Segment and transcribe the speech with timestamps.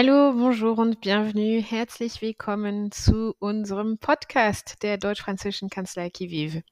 [0.00, 1.60] Hallo, bonjour und bienvenue.
[1.60, 6.62] Herzlich willkommen zu unserem Podcast der deutsch-französischen Kanzlei Kiviv.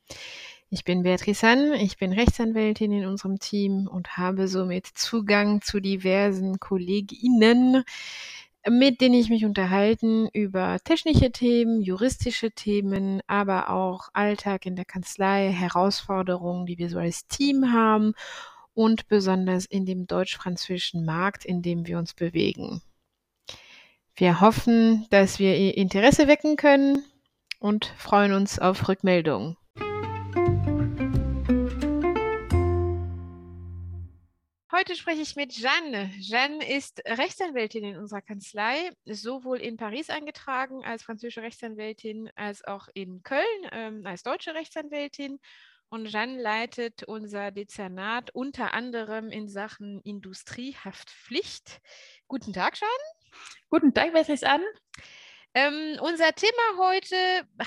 [0.70, 5.80] Ich bin Beatrice Hann, ich bin Rechtsanwältin in unserem Team und habe somit Zugang zu
[5.80, 7.82] diversen Kolleginnen,
[8.70, 14.84] mit denen ich mich unterhalten über technische Themen, juristische Themen, aber auch Alltag in der
[14.84, 18.12] Kanzlei, Herausforderungen, die wir so als Team haben
[18.72, 22.82] und besonders in dem deutsch-französischen Markt, in dem wir uns bewegen.
[24.18, 27.04] Wir hoffen, dass wir Ihr Interesse wecken können
[27.60, 29.58] und freuen uns auf Rückmeldungen.
[34.72, 36.10] Heute spreche ich mit Jeanne.
[36.18, 42.88] Jeanne ist Rechtsanwältin in unserer Kanzlei, sowohl in Paris eingetragen als französische Rechtsanwältin als auch
[42.94, 45.40] in Köln ähm, als deutsche Rechtsanwältin.
[45.90, 51.82] Und Jeanne leitet unser Dezernat unter anderem in Sachen Industriehaftpflicht.
[52.28, 53.25] Guten Tag, Jeanne.
[53.68, 54.62] Guten Tag, wer ist an?
[55.56, 57.16] Ähm, unser Thema heute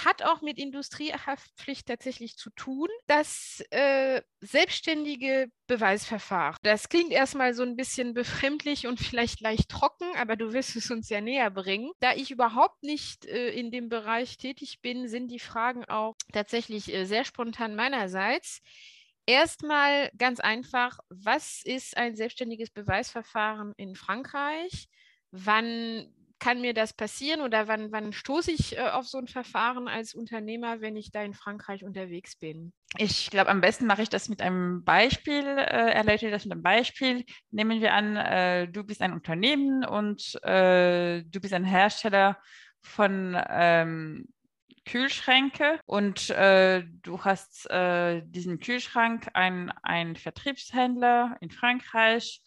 [0.06, 2.88] hat auch mit Industriehaftpflicht tatsächlich zu tun.
[3.08, 6.56] Das äh, selbstständige Beweisverfahren.
[6.62, 10.92] Das klingt erstmal so ein bisschen befremdlich und vielleicht leicht trocken, aber du wirst es
[10.92, 11.90] uns ja näher bringen.
[12.00, 16.94] Da ich überhaupt nicht äh, in dem Bereich tätig bin, sind die Fragen auch tatsächlich
[16.94, 18.62] äh, sehr spontan meinerseits.
[19.26, 24.88] Erstmal ganz einfach, was ist ein selbstständiges Beweisverfahren in Frankreich?
[25.32, 26.08] Wann
[26.40, 30.14] kann mir das passieren oder wann, wann stoße ich äh, auf so ein Verfahren als
[30.14, 32.74] Unternehmer, wenn ich da in Frankreich unterwegs bin?
[32.98, 36.64] Ich glaube, am besten mache ich das mit einem Beispiel, äh, erläutere das mit einem
[36.64, 37.26] Beispiel.
[37.52, 42.38] Nehmen wir an, äh, du bist ein Unternehmen und äh, du bist ein Hersteller
[42.82, 44.26] von ähm,
[44.86, 52.42] Kühlschränke und äh, du hast äh, diesen Kühlschrank ein, ein Vertriebshändler in Frankreich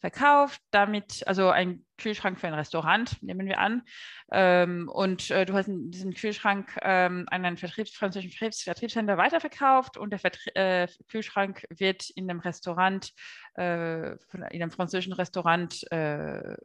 [0.00, 3.82] verkauft, damit, also ein Kühlschrank für ein Restaurant, nehmen wir an.
[4.30, 9.96] Ähm, und äh, du hast diesen Kühlschrank ähm, an einen Vertriebs französischen Vertriebs Vertriebshändler weiterverkauft
[9.96, 13.12] und der Vertrie äh, Kühlschrank wird in einem Restaurant,
[13.56, 16.56] äh, in einem französischen Restaurant äh,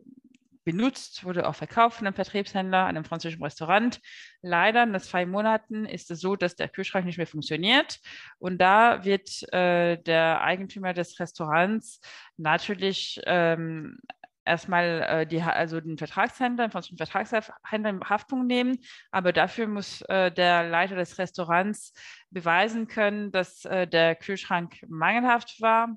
[0.64, 4.00] benutzt, wurde auch verkauft von einem Vertriebshändler, einem französischen Restaurant.
[4.42, 8.00] Leider nach zwei Monaten ist es so, dass der Kühlschrank nicht mehr funktioniert.
[8.40, 12.00] Und da wird äh, der Eigentümer des Restaurants
[12.38, 13.98] natürlich ähm,
[14.46, 18.80] erstmal äh, die, also den Vertragshändler, den französischen Vertragshändler in Haftung nehmen.
[19.12, 21.94] Aber dafür muss äh, der Leiter des Restaurants
[22.30, 25.96] beweisen können, dass äh, der Kühlschrank mangelhaft war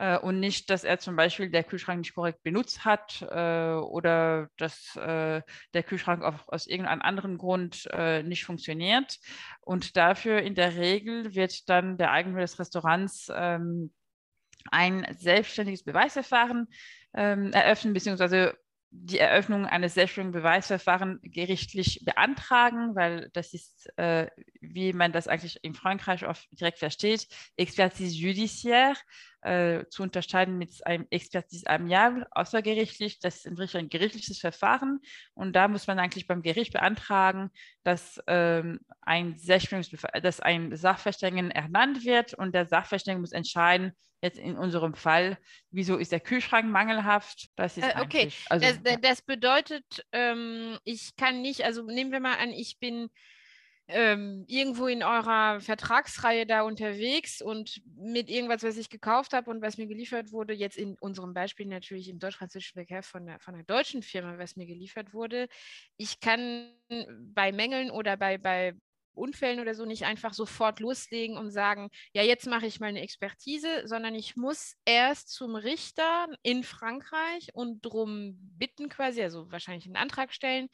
[0.00, 4.48] äh, und nicht, dass er zum Beispiel der Kühlschrank nicht korrekt benutzt hat äh, oder
[4.56, 5.42] dass äh,
[5.74, 9.18] der Kühlschrank auf, aus irgendeinem anderen Grund äh, nicht funktioniert.
[9.60, 13.92] Und dafür in der Regel wird dann der Eigentümer des Restaurants ähm,
[14.70, 16.68] ein selbstständiges Beweisverfahren
[17.14, 18.56] ähm, eröffnen, beziehungsweise
[18.92, 24.28] die Eröffnung eines selbstständigen Beweisverfahrens gerichtlich beantragen, weil das ist, äh,
[24.60, 28.96] wie man das eigentlich in Frankreich oft direkt versteht, Expertise judiciaire
[29.42, 33.18] äh, zu unterscheiden mit einem Expertise amiable, außergerichtlich.
[33.20, 35.00] Das ist in Richtung ein gerichtliches Verfahren
[35.34, 37.50] und da muss man eigentlich beim Gericht beantragen,
[37.82, 39.36] dass, ähm, ein,
[40.22, 43.92] dass ein Sachverständigen ernannt wird und der Sachverständige muss entscheiden,
[44.22, 45.38] jetzt in unserem Fall,
[45.70, 47.48] wieso ist der Kühlschrank mangelhaft?
[47.56, 52.20] Das ist äh, okay, also, das, das, bedeutet, ähm, ich kann nicht, also nehmen wir
[52.20, 53.08] mal an, ich bin
[53.92, 59.62] ähm, irgendwo in eurer Vertragsreihe da unterwegs und mit irgendwas, was ich gekauft habe und
[59.62, 63.54] was mir geliefert wurde, jetzt in unserem Beispiel natürlich im deutsch-französischen Verkehr von, der, von
[63.54, 65.48] einer deutschen Firma, was mir geliefert wurde.
[65.96, 66.72] Ich kann
[67.34, 68.74] bei Mängeln oder bei, bei
[69.12, 73.02] Unfällen oder so nicht einfach sofort loslegen und sagen, ja, jetzt mache ich mal eine
[73.02, 79.86] Expertise, sondern ich muss erst zum Richter in Frankreich und darum bitten quasi, also wahrscheinlich
[79.86, 80.68] einen Antrag stellen,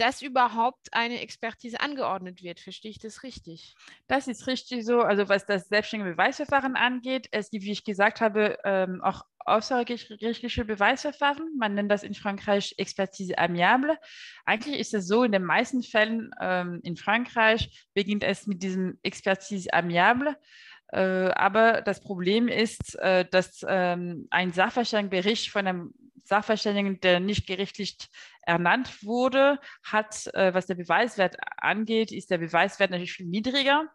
[0.00, 2.58] dass überhaupt eine Expertise angeordnet wird.
[2.58, 3.74] Verstehe ich das richtig?
[4.06, 5.02] Das ist richtig so.
[5.02, 10.64] Also was das selbstständige Beweisverfahren angeht, es gibt, wie ich gesagt habe, ähm, auch außergerichtliche
[10.64, 11.54] Beweisverfahren.
[11.58, 13.98] Man nennt das in Frankreich Expertise amiable.
[14.46, 18.98] Eigentlich ist es so, in den meisten Fällen ähm, in Frankreich beginnt es mit diesem
[19.02, 20.36] Expertise amiable.
[20.92, 25.94] Äh, aber das Problem ist, äh, dass ähm, ein Sachverständigenbericht von einem
[26.24, 27.96] Sachverständigen, der nicht gerichtlich
[28.42, 33.88] ernannt wurde, hat, äh, was der Beweiswert angeht, ist der Beweiswert natürlich viel niedriger.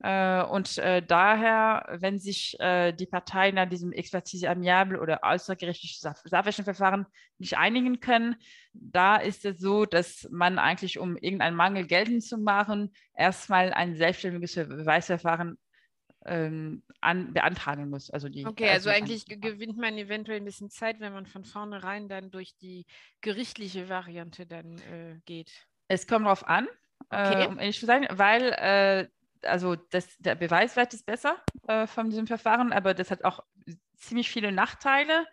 [0.00, 6.12] Äh, und äh, daher, wenn sich äh, die Parteien an diesem Expertise amiable oder außergerichtlichen
[6.24, 7.06] Sachverständigenverfahren
[7.38, 8.36] nicht einigen können,
[8.74, 13.96] da ist es so, dass man eigentlich, um irgendeinen Mangel geltend zu machen, erstmal ein
[13.96, 15.56] selbstständiges Beweisverfahren
[16.26, 18.10] ähm, an, beantragen muss.
[18.10, 22.08] Also die, okay, also eigentlich gewinnt man eventuell ein bisschen Zeit, wenn man von vornherein
[22.08, 22.86] dann durch die
[23.20, 25.50] gerichtliche Variante dann äh, geht.
[25.88, 26.66] Es kommt darauf an,
[27.10, 27.44] okay.
[27.44, 29.08] äh, um ehrlich zu sein, weil äh,
[29.42, 31.36] also das, der Beweiswert ist besser
[31.68, 33.40] äh, von diesem Verfahren, aber das hat auch
[33.96, 35.26] ziemlich viele Nachteile.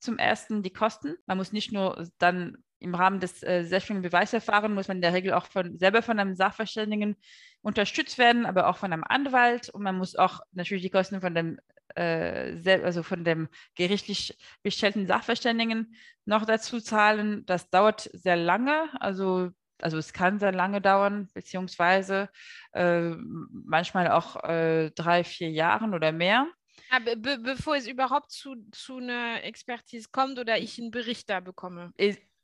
[0.00, 1.16] Zum ersten die Kosten.
[1.26, 5.14] Man muss nicht nur dann im Rahmen des äh, selbstständigen Beweisverfahrens muss man in der
[5.14, 7.16] Regel auch von, selber von einem Sachverständigen
[7.62, 11.34] unterstützt werden, aber auch von einem Anwalt und man muss auch natürlich die Kosten von
[11.34, 11.58] dem
[11.96, 17.44] äh, also von dem gerichtlich bestellten Sachverständigen noch dazu zahlen.
[17.46, 22.28] Das dauert sehr lange, also also es kann sehr lange dauern, beziehungsweise
[22.72, 23.10] äh,
[23.50, 26.48] manchmal auch äh, drei, vier Jahren oder mehr.
[26.90, 31.40] Aber be bevor es überhaupt zu, zu einer Expertise kommt oder ich einen Bericht da
[31.40, 31.92] bekomme?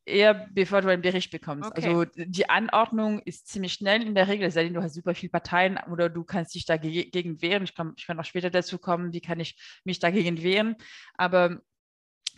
[0.06, 1.70] Eher bevor du einen Bericht bekommst.
[1.70, 1.88] Okay.
[1.88, 5.14] Also die Anordnung ist ziemlich schnell in der Regel, es sei denn, du hast super
[5.14, 7.64] viele Parteien oder du kannst dich dagegen wehren.
[7.64, 10.76] Ich kann, ich kann auch später dazu kommen, wie kann ich mich dagegen wehren.
[11.14, 11.62] Aber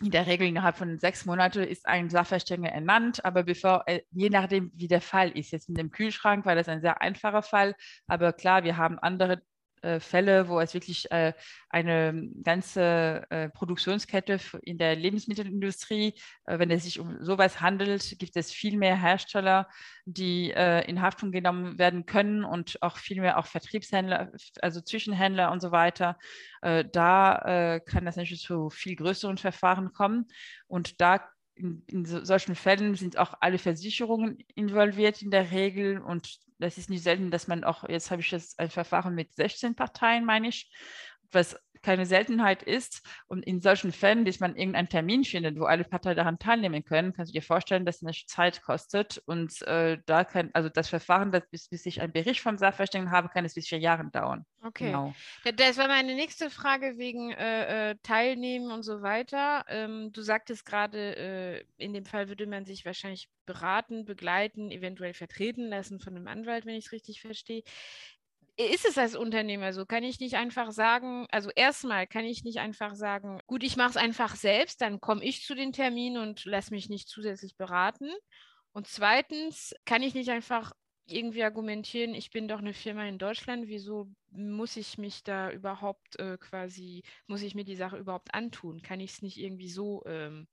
[0.01, 4.29] in der Regel innerhalb von sechs Monaten ist ein Sachverständiger ernannt, aber bevor, äh, je
[4.29, 7.75] nachdem, wie der Fall ist, jetzt mit dem Kühlschrank war das ein sehr einfacher Fall,
[8.05, 9.41] aber klar, wir haben andere
[9.81, 11.33] äh, Fälle, wo es wirklich äh,
[11.69, 16.13] eine ganze äh, Produktionskette in der Lebensmittelindustrie,
[16.45, 19.67] wenn es sich um sowas handelt, gibt es viel mehr Hersteller,
[20.05, 24.31] die in Haftung genommen werden können und auch viel mehr auch Vertriebshändler,
[24.61, 26.17] also Zwischenhändler und so weiter.
[26.61, 30.27] Da kann das natürlich zu viel größeren Verfahren kommen
[30.67, 31.19] und da
[31.57, 36.77] in, in so, solchen Fällen sind auch alle Versicherungen involviert in der Regel und das
[36.77, 40.25] ist nicht selten, dass man auch, jetzt habe ich das ein Verfahren mit 16 Parteien,
[40.25, 40.71] meine ich,
[41.31, 43.05] was keine Seltenheit ist.
[43.27, 47.13] Und in solchen Fällen, bis man irgendeinen Termin findet, wo alle Parteien daran teilnehmen können,
[47.13, 49.21] kannst du dir vorstellen, dass es eine Zeit kostet.
[49.25, 53.11] Und äh, da kann, also das Verfahren, das, bis, bis ich einen Bericht vom Sachverständigen
[53.11, 54.45] habe, kann es bis vier Jahre dauern.
[54.63, 54.87] Okay.
[54.87, 55.13] Genau.
[55.55, 59.63] Das war meine nächste Frage wegen äh, äh, Teilnehmen und so weiter.
[59.69, 65.13] Ähm, du sagtest gerade, äh, in dem Fall würde man sich wahrscheinlich beraten, begleiten, eventuell
[65.13, 67.63] vertreten lassen von einem Anwalt, wenn ich es richtig verstehe
[68.57, 69.85] ist es als Unternehmer so?
[69.85, 73.91] Kann ich nicht einfach sagen, also erstmal kann ich nicht einfach sagen, gut, ich mache
[73.91, 78.11] es einfach selbst, dann komme ich zu den Terminen und lasse mich nicht zusätzlich beraten.
[78.71, 80.73] Und zweitens kann ich nicht einfach
[81.07, 86.19] irgendwie argumentieren, ich bin doch eine Firma in Deutschland, wieso muss ich mich da überhaupt
[86.19, 88.81] äh, quasi, muss ich mir die Sache überhaupt antun?
[88.81, 90.47] Kann ich es nicht irgendwie so ähm,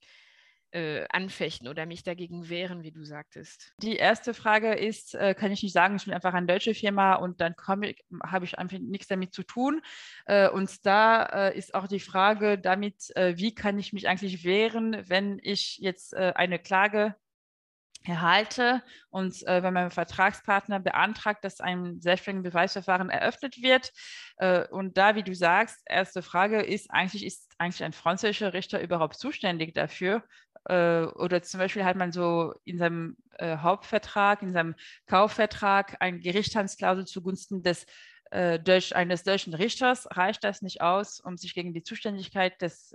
[0.74, 3.72] äh, anfechten oder mich dagegen wehren, wie du sagtest?
[3.80, 7.14] Die erste Frage ist, äh, kann ich nicht sagen, ich bin einfach eine deutsche Firma
[7.14, 9.80] und dann habe ich einfach nichts damit zu tun.
[10.26, 14.44] Äh, und da äh, ist auch die Frage damit, äh, wie kann ich mich eigentlich
[14.44, 17.14] wehren, wenn ich jetzt äh, eine Klage
[18.04, 23.92] erhalte und äh, wenn mein Vertragspartner beantragt, dass ein selbstständiges Beweisverfahren eröffnet wird.
[24.36, 28.80] Äh, und da, wie du sagst, erste Frage ist eigentlich, ist eigentlich ein französischer Richter
[28.82, 30.22] überhaupt zuständig dafür?
[30.66, 34.74] Äh, oder zum Beispiel hat man so in seinem äh, Hauptvertrag, in seinem
[35.06, 37.86] Kaufvertrag eine Gerichtshandsklausel zugunsten des
[38.30, 40.06] äh, durch eines deutschen Richters.
[40.10, 42.94] Reicht das nicht aus, um sich gegen die Zuständigkeit des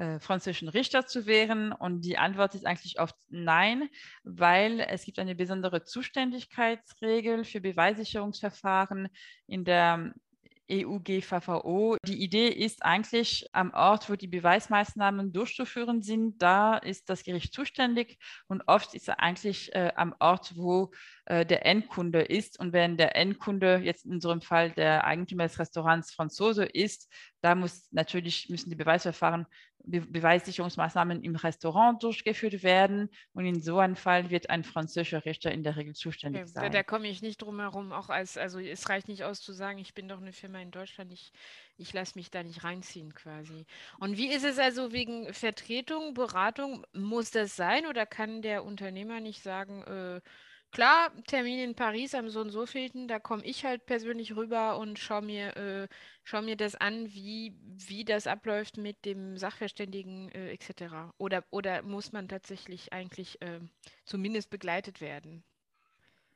[0.00, 1.72] äh, französischen Richters zu wehren?
[1.72, 3.88] Und die Antwort ist eigentlich oft nein,
[4.24, 9.08] weil es gibt eine besondere Zuständigkeitsregel für Beweissicherungsverfahren
[9.46, 10.14] in der
[10.70, 11.96] EU-GVVO.
[12.06, 17.52] Die Idee ist eigentlich am Ort, wo die Beweismaßnahmen durchzuführen sind, da ist das Gericht
[17.52, 20.92] zuständig und oft ist er eigentlich äh, am Ort, wo
[21.26, 22.58] äh, der Endkunde ist.
[22.58, 27.54] Und wenn der Endkunde, jetzt in unserem Fall der Eigentümer des Restaurants Franzose ist, da
[27.54, 29.46] muss natürlich müssen die Beweisverfahren
[29.84, 33.10] Be Beweissicherungsmaßnahmen im Restaurant durchgeführt werden.
[33.32, 36.64] Und in so einem Fall wird ein französischer Richter in der Regel zuständig okay, sein.
[36.64, 39.52] Da, da komme ich nicht drum herum, auch als, also es reicht nicht aus zu
[39.52, 41.32] sagen, ich bin doch eine Firma in Deutschland, ich,
[41.76, 43.66] ich lasse mich da nicht reinziehen quasi.
[43.98, 46.86] Und wie ist es also wegen Vertretung, Beratung?
[46.92, 50.20] Muss das sein oder kann der Unternehmer nicht sagen, äh,
[50.72, 54.78] Klar, Termin in Paris am so und so vielten, da komme ich halt persönlich rüber
[54.78, 55.88] und schaue mir, äh,
[56.22, 61.12] schau mir das an, wie, wie das abläuft mit dem Sachverständigen äh, etc.
[61.18, 63.60] Oder, oder muss man tatsächlich eigentlich äh,
[64.04, 65.42] zumindest begleitet werden?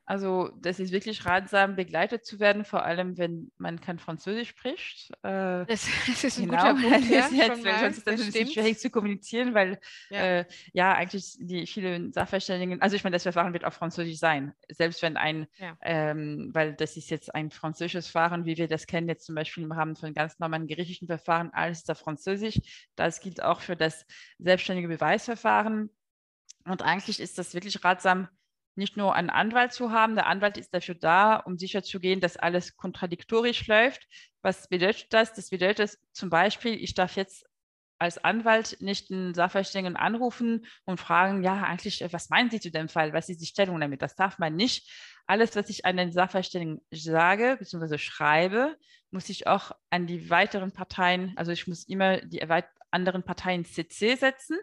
[0.07, 5.09] Also das ist wirklich ratsam, begleitet zu werden, vor allem wenn man kein Französisch spricht.
[5.23, 8.25] Äh, das, das, ist ein genau, guter Punkt, ja, jetzt, sonst ist das, das ein
[8.31, 9.79] bisschen schwierig zu kommunizieren, weil
[10.11, 10.39] ja.
[10.39, 14.53] Äh, ja, eigentlich die vielen Sachverständigen, also ich meine, das Verfahren wird auf Französisch sein,
[14.69, 15.75] selbst wenn ein, ja.
[15.81, 19.63] ähm, weil das ist jetzt ein französisches Verfahren, wie wir das kennen, jetzt zum Beispiel
[19.63, 22.59] im Rahmen von ganz normalen gerichtlichen Verfahren, alles ist auf Französisch.
[22.95, 24.05] Das gilt auch für das
[24.37, 25.89] selbstständige Beweisverfahren.
[26.65, 28.27] Und eigentlich ist das wirklich ratsam,
[28.77, 30.15] nicht nur einen Anwalt zu haben.
[30.15, 34.07] Der Anwalt ist dafür da, um sicherzugehen, dass alles kontradiktorisch läuft.
[34.41, 35.33] Was bedeutet das?
[35.33, 37.45] Das bedeutet zum Beispiel, ich darf jetzt
[37.97, 42.71] als Anwalt nicht einen Sachverständigen anrufen und fragen, ja, eigentlich, äh, was meinen Sie zu
[42.71, 43.13] dem Fall?
[43.13, 44.01] Was ist die Stellung damit?
[44.01, 44.91] Das darf man nicht.
[45.27, 47.97] Alles, was ich an den Sachverständigen sage bzw.
[47.97, 48.77] schreibe,
[49.11, 52.41] muss ich auch an die weiteren Parteien, also ich muss immer die
[52.91, 54.57] anderen Parteien CC setzen.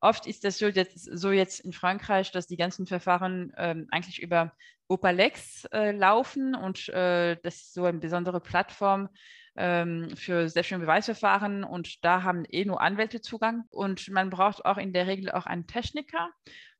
[0.00, 4.22] Oft ist das so jetzt, so jetzt in Frankreich, dass die ganzen Verfahren ähm, eigentlich
[4.22, 4.52] über
[4.88, 9.08] Opalex äh, laufen und äh, das ist so eine besondere Plattform,
[9.58, 13.64] ähm, für sehr Beweisverfahren und da haben eh nur Anwälte Zugang.
[13.70, 16.30] Und man braucht auch in der Regel auch einen Techniker.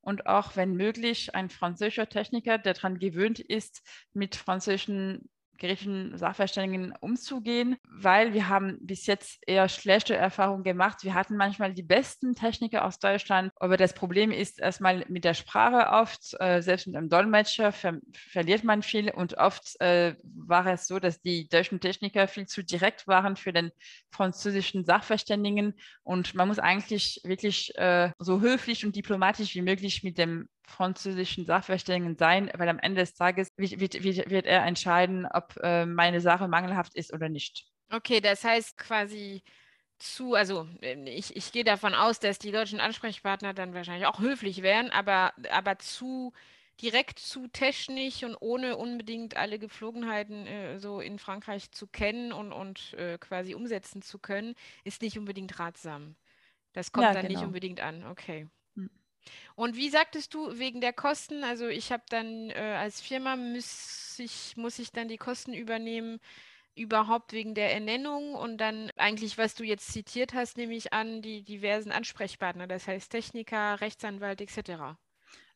[0.01, 6.93] Und auch, wenn möglich, ein französischer Techniker, der daran gewöhnt ist, mit französischen gerichtlichen Sachverständigen
[6.99, 11.03] umzugehen, weil wir haben bis jetzt eher schlechte Erfahrungen gemacht.
[11.03, 15.33] Wir hatten manchmal die besten Techniker aus Deutschland, aber das Problem ist erstmal mit der
[15.33, 17.99] Sprache oft, äh, selbst mit einem Dolmetscher ver
[18.31, 22.63] verliert man viel und oft äh, war es so, dass die deutschen Techniker viel zu
[22.63, 23.71] direkt waren für den
[24.11, 25.73] französischen Sachverständigen
[26.03, 31.45] und man muss eigentlich wirklich äh, so höflich und diplomatisch wie möglich mit dem französischen
[31.45, 36.21] Sachverständigen sein, weil am Ende des Tages wird, wird, wird er entscheiden, ob äh, meine
[36.21, 37.65] Sache mangelhaft ist oder nicht.
[37.91, 39.43] Okay, das heißt quasi
[39.97, 44.19] zu, also ähm, ich, ich gehe davon aus, dass die deutschen Ansprechpartner dann wahrscheinlich auch
[44.19, 46.33] höflich wären, aber, aber zu
[46.81, 52.53] direkt zu technisch und ohne unbedingt alle Geflogenheiten äh, so in Frankreich zu kennen und,
[52.53, 56.15] und äh, quasi umsetzen zu können, ist nicht unbedingt ratsam.
[56.73, 57.39] Das kommt ja, dann genau.
[57.39, 58.05] nicht unbedingt an.
[58.05, 58.47] Okay.
[59.55, 64.17] Und wie sagtest du, wegen der Kosten, also ich habe dann äh, als Firma muss
[64.19, 66.19] ich, muss ich dann die Kosten übernehmen,
[66.75, 71.21] überhaupt wegen der Ernennung und dann eigentlich, was du jetzt zitiert hast, nehme ich an,
[71.21, 74.97] die diversen Ansprechpartner, das heißt Techniker, Rechtsanwalt etc.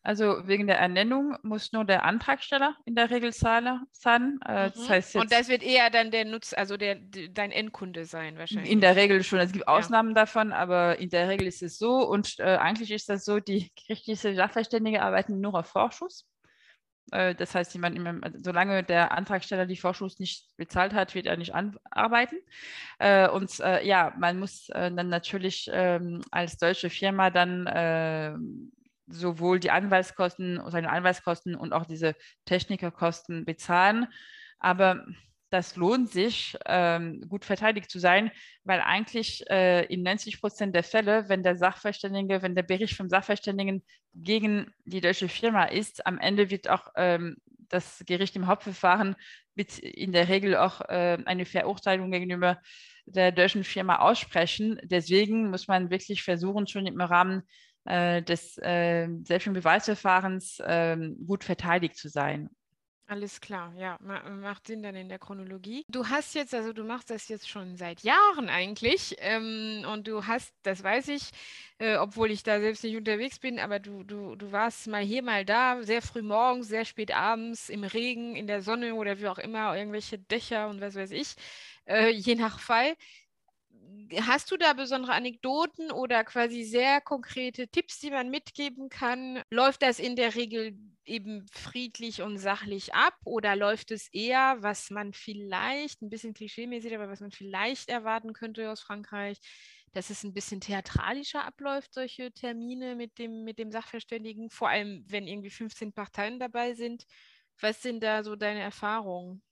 [0.05, 3.87] Also wegen der Ernennung muss nur der Antragsteller in der Regel zahlen.
[4.45, 4.89] Äh, das mhm.
[4.89, 8.69] heißt Und das wird eher dann der Nutz, also der, dein Endkunde sein wahrscheinlich.
[8.69, 9.39] In der Regel schon.
[9.39, 10.15] Es gibt Ausnahmen ja.
[10.15, 12.05] davon, aber in der Regel ist es so.
[12.05, 16.27] Und äh, eigentlich ist das so, die gerichtliche Sachverständige arbeiten nur auf Vorschuss.
[17.11, 21.37] Äh, das heißt, jemand, also solange der Antragsteller die Vorschuss nicht bezahlt hat, wird er
[21.37, 21.53] nicht
[21.91, 22.35] arbeiten.
[22.99, 28.71] Äh, und äh, ja, man muss dann natürlich ähm, als deutsche Firma dann
[29.07, 34.07] sowohl die Anwaltskosten, seine Anwaltskosten und auch diese Technikerkosten bezahlen.
[34.59, 35.05] Aber
[35.53, 38.31] das lohnt sich, ähm, gut verteidigt zu sein,
[38.63, 43.07] weil eigentlich äh, in 90 Prozent der Fälle, wenn der Sachverständige, wenn der Bericht vom
[43.07, 43.83] Sachverständigen
[44.15, 47.37] gegen die deutsche Firma ist, am Ende wird auch ähm,
[47.69, 49.15] das Gericht im Hauptverfahren
[49.53, 52.59] mit in der Regel auch äh, eine Verurteilung gegenüber
[53.05, 54.79] der deutschen Firma aussprechen.
[54.83, 57.43] Deswegen muss man wirklich versuchen, schon im Rahmen
[57.85, 62.49] des äh, Selbstbeweisverfahrens äh, gut verteidigt zu sein.
[63.05, 65.83] Alles klar, ja, macht Sinn dann in der Chronologie.
[65.89, 70.25] Du hast jetzt, also du machst das jetzt schon seit Jahren eigentlich ähm, und du
[70.25, 71.29] hast, das weiß ich,
[71.79, 75.21] äh, obwohl ich da selbst nicht unterwegs bin, aber du, du, du warst mal hier,
[75.21, 79.27] mal da, sehr früh morgens, sehr spät abends, im Regen, in der Sonne oder wie
[79.27, 81.35] auch immer, irgendwelche Dächer und was weiß ich,
[81.85, 82.95] äh, je nach Fall
[84.21, 89.41] hast du da besondere Anekdoten oder quasi sehr konkrete Tipps, die man mitgeben kann?
[89.49, 94.89] Läuft das in der Regel eben friedlich und sachlich ab oder läuft es eher, was
[94.89, 99.39] man vielleicht, ein bisschen klischeemäßig, aber was man vielleicht erwarten könnte aus Frankreich,
[99.93, 105.03] dass es ein bisschen theatralischer abläuft, solche Termine mit dem, mit dem Sachverständigen, vor allem
[105.07, 107.05] wenn irgendwie 15 Parteien dabei sind?
[107.59, 109.43] Was sind da so deine Erfahrungen?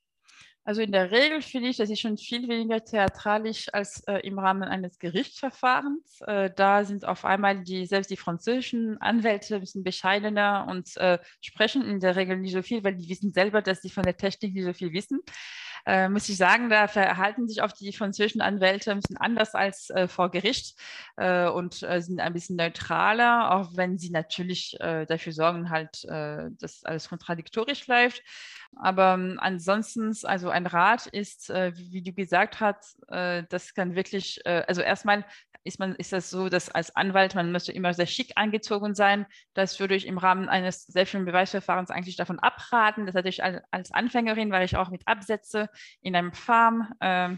[0.64, 4.38] Also in der Regel finde ich, das ist schon viel weniger theatralisch als äh, im
[4.38, 6.22] Rahmen eines Gerichtsverfahrens.
[6.22, 11.18] Äh, da sind auf einmal die, selbst die französischen Anwälte ein bisschen bescheidener und äh,
[11.42, 14.18] sprechen in der Regel nicht so viel, weil die wissen selber, dass sie von der
[14.18, 15.22] Technik nicht so viel wissen
[15.86, 19.90] äh, muss ich sagen, da verhalten sich auch die französischen Anwälte ein bisschen anders als
[19.90, 20.80] äh, vor Gericht
[21.18, 26.04] äh, und äh, sind ein bisschen neutraler, auch wenn sie natürlich äh, dafür sorgen, halt,
[26.06, 28.24] äh, dass alles kontradiktorisch läuft.
[28.78, 34.82] Aber ähm, ansonsten, also ein Rat ist, wie du gesagt hast, das kann wirklich, also
[34.82, 35.26] erstmal
[35.64, 39.26] ist, man, ist das so, dass als Anwalt, man müsste immer sehr schick angezogen sein.
[39.54, 43.06] Das würde ich im Rahmen eines selbstständigen Beweisverfahrens eigentlich davon abraten.
[43.06, 45.70] Das hatte ich als Anfängerin, weil ich auch mit Absätze
[46.02, 47.30] in einem Farm, äh,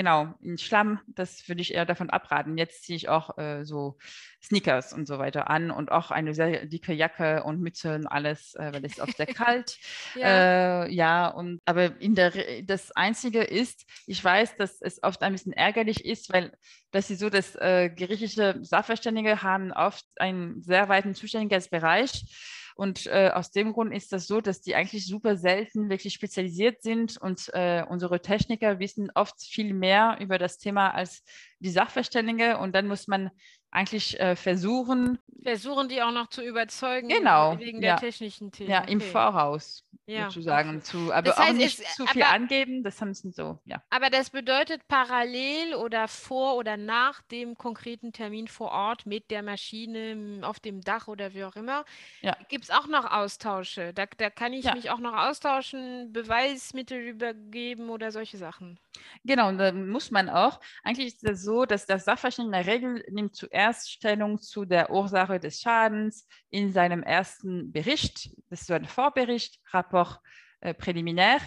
[0.00, 2.56] genau, in Schlamm, das würde ich eher davon abraten.
[2.56, 3.98] Jetzt ziehe ich auch äh, so
[4.42, 8.54] Sneakers und so weiter an und auch eine sehr dicke Jacke und Mütze und alles,
[8.54, 9.76] äh, weil es ist oft sehr kalt.
[10.14, 10.84] ja.
[10.84, 15.32] Äh, ja, und aber in der das Einzige ist, ich weiß, dass es oft ein
[15.32, 16.50] bisschen ärgerlich ist, weil
[16.92, 22.24] das ist so, dass äh, gerichtliche Sachverständige haben oft einen sehr weiten Zuständigkeitsbereich
[22.74, 26.82] Und äh, aus dem Grund ist das so, dass die eigentlich super selten wirklich spezialisiert
[26.82, 31.22] sind und äh, unsere Techniker wissen oft viel mehr über das Thema als
[31.58, 32.58] die Sachverständige.
[32.58, 33.30] Und dann muss man
[33.70, 35.18] eigentlich äh, versuchen.
[35.42, 38.70] Versuchen die auch noch zu überzeugen genau, wegen der technischen Themen.
[38.70, 38.92] Ja, okay.
[38.92, 40.70] im Voraus ja, sozusagen.
[40.70, 40.80] Okay.
[40.82, 43.58] Zu, aber das heißt, auch nicht es, zu viel aber, angeben, das haben sie so,
[43.64, 43.82] ja.
[43.90, 49.42] Aber das bedeutet parallel oder vor oder nach dem konkreten Termin vor Ort mit der
[49.42, 51.84] Maschine auf dem Dach oder wie auch immer,
[52.22, 52.36] ja.
[52.48, 53.92] gibt es auch noch Austausche.
[53.94, 54.74] Da, da kann ich ja.
[54.74, 58.78] mich auch noch austauschen, Beweismittel übergeben oder solche Sachen.
[59.24, 60.60] Genau, und da muss man auch.
[60.82, 64.90] Eigentlich ist es so, dass das Sachverständige in der Regel nimmt zuerst Stellung zu der
[64.90, 68.30] Ursache des Schadens in seinem ersten Bericht.
[68.48, 70.20] Das ist ein Vorbericht, Rapport
[70.60, 71.38] äh, präliminär.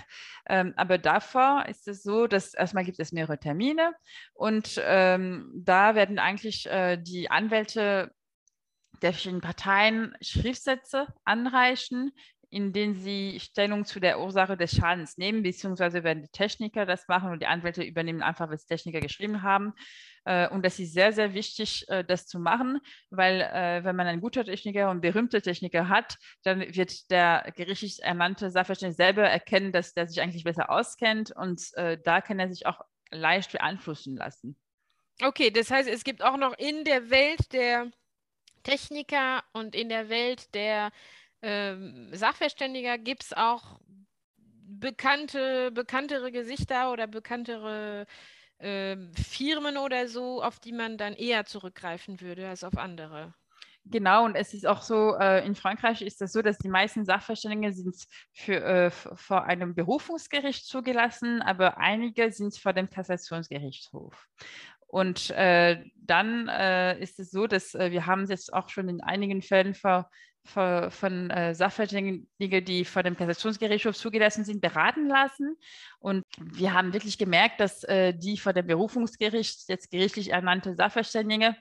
[0.48, 3.94] Ähm, aber davor ist es so, dass erstmal gibt es mehrere Termine
[4.34, 8.12] und ähm, da werden eigentlich äh, die Anwälte
[9.02, 12.12] der verschiedenen Parteien Schriftsätze anreichen,
[12.54, 17.08] in denen sie Stellung zu der Ursache des Schadens nehmen, beziehungsweise werden die Techniker das
[17.08, 19.74] machen und die Anwälte übernehmen einfach, was Techniker geschrieben haben.
[20.26, 22.80] Äh, und das ist sehr, sehr wichtig, äh, das zu machen,
[23.10, 28.04] weil äh, wenn man einen guten Techniker und berühmte Techniker hat, dann wird der gerichtlich
[28.04, 31.72] ernannte Sachverständige selber erkennen, dass der sich eigentlich besser auskennt und
[32.04, 34.58] da kann er sich auch leicht beeinflussen lassen.
[35.22, 37.92] Okay, das heißt, es gibt auch noch in der Welt der
[38.64, 40.92] Techniker und in der Welt der
[41.44, 43.80] ähm, Sachverständiger gibt es auch
[44.66, 48.08] bekannte, bekanntere Gesichter oder bekanntere
[48.58, 53.34] äh, Firmen oder so, auf die man dann eher zurückgreifen würde als auf andere.
[53.86, 57.04] Genau, und es ist auch so, äh, in Frankreich ist das so, dass die meisten
[57.04, 57.96] Sachverständige sind
[58.32, 64.28] für, äh, vor einem Berufungsgericht zugelassen, aber einige sind vor dem Kassationsgerichtshof.
[64.88, 69.02] Und äh, dann äh, ist es so, dass äh, wir haben jetzt auch schon in
[69.02, 70.10] einigen Fällen vor
[70.46, 75.58] von, von äh, Sachverständigen, die vor dem Kassationsgerichtshof zugelassen sind, beraten lassen.
[76.00, 81.56] Und wir haben wirklich gemerkt, dass äh, die vor dem Berufungsgericht jetzt gerichtlich ernannte Sachverständige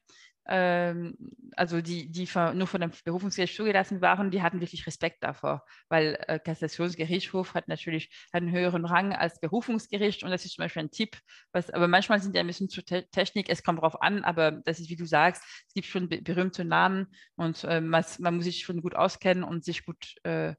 [0.45, 6.19] also die, die nur von dem Berufungsgericht zugelassen waren, die hatten wirklich Respekt davor, weil
[6.27, 10.91] äh, Kassationsgerichtshof hat natürlich einen höheren Rang als Berufungsgericht und das ist zum Beispiel ein
[10.91, 11.17] Tipp,
[11.53, 14.51] was, aber manchmal sind die ein bisschen zu te Technik, es kommt darauf an, aber
[14.51, 18.37] das ist, wie du sagst, es gibt schon be berühmte Namen und äh, man, man,
[18.37, 20.55] muss sich schon gut auskennen und sich gut äh,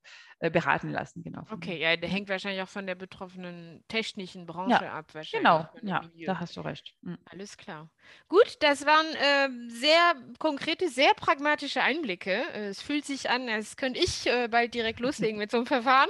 [0.50, 1.24] beraten lassen.
[1.24, 1.46] Genau.
[1.52, 5.12] Okay, ja, der hängt wahrscheinlich auch von der betroffenen technischen Branche ja, ab.
[5.32, 6.96] Genau, ja, da hast du recht.
[7.02, 7.18] Mhm.
[7.26, 7.90] Alles klar.
[8.28, 12.44] Gut, das waren äh, sehr konkrete, sehr pragmatische Einblicke.
[12.54, 15.66] Äh, es fühlt sich an, als könnte ich äh, bald direkt loslegen mit so einem
[15.66, 16.10] Verfahren.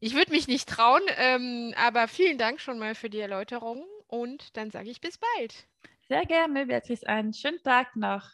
[0.00, 4.56] Ich würde mich nicht trauen, ähm, aber vielen Dank schon mal für die Erläuterung und
[4.56, 5.66] dann sage ich bis bald.
[6.08, 7.06] Sehr gerne, Beatrice.
[7.06, 8.30] Einen schönen Tag noch.